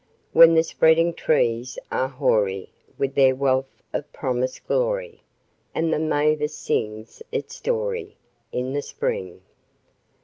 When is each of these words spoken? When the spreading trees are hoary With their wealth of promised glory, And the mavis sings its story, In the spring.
When 0.33 0.55
the 0.55 0.63
spreading 0.63 1.13
trees 1.13 1.77
are 1.91 2.07
hoary 2.07 2.71
With 2.97 3.13
their 3.13 3.35
wealth 3.35 3.83
of 3.93 4.11
promised 4.11 4.65
glory, 4.65 5.21
And 5.75 5.93
the 5.93 5.99
mavis 5.99 6.55
sings 6.55 7.21
its 7.31 7.55
story, 7.55 8.17
In 8.51 8.73
the 8.73 8.81
spring. 8.81 9.41